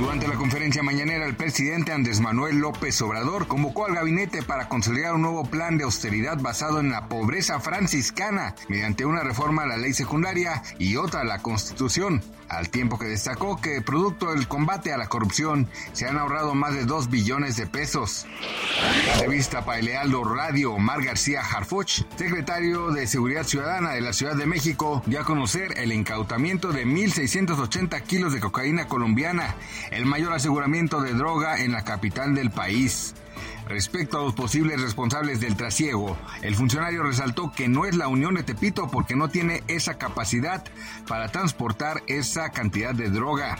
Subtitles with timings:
[0.00, 5.14] Durante la conferencia mañanera, el presidente Andrés Manuel López Obrador convocó al gabinete para consolidar
[5.14, 9.76] un nuevo plan de austeridad basado en la pobreza franciscana, mediante una reforma a la
[9.76, 14.92] ley secundaria y otra a la Constitución, al tiempo que destacó que, producto del combate
[14.92, 18.26] a la corrupción, se han ahorrado más de 2 billones de pesos.
[19.06, 24.34] La revista para Lealdo Radio, Omar García Harfuch, secretario de Seguridad Ciudadana de la Ciudad
[24.34, 29.54] de México, dio a conocer el incautamiento de 1.680 kilos de cocaína colombiana
[29.90, 33.14] el mayor aseguramiento de droga en la capital del país.
[33.70, 38.34] Respecto a los posibles responsables del trasiego, el funcionario resaltó que no es la Unión
[38.34, 40.64] de Tepito porque no tiene esa capacidad
[41.06, 43.58] para transportar esa cantidad de droga.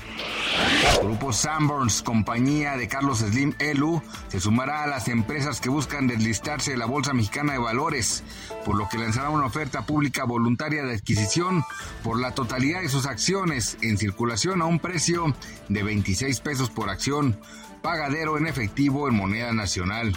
[1.00, 6.72] Grupo Sanborns, compañía de Carlos Slim Elu, se sumará a las empresas que buscan deslistarse
[6.72, 8.24] de la Bolsa Mexicana de Valores,
[8.64, 11.64] por lo que lanzará una oferta pública voluntaria de adquisición
[12.02, 15.34] por la totalidad de sus acciones en circulación a un precio
[15.68, 17.38] de 26 pesos por acción
[17.82, 20.14] pagadero en efectivo en moneda nacional.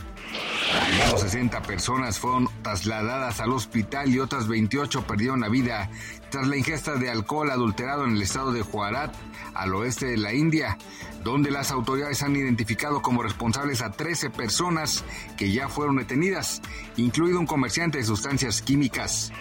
[0.81, 5.89] Al menos 60 personas fueron trasladadas al hospital y otras 28 perdieron la vida
[6.29, 9.13] tras la ingesta de alcohol adulterado en el estado de Gujarat,
[9.53, 10.77] al oeste de la India,
[11.23, 15.03] donde las autoridades han identificado como responsables a 13 personas
[15.37, 16.61] que ya fueron detenidas,
[16.97, 19.31] incluido un comerciante de sustancias químicas.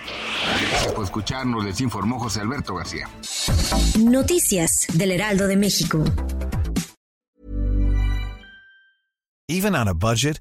[0.71, 3.09] Gracias por escucharnos, les informó José Alberto García.
[3.99, 6.05] Noticias del Heraldo de México.
[9.49, 10.41] Even on a budget,